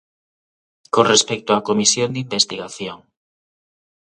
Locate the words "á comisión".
1.57-2.09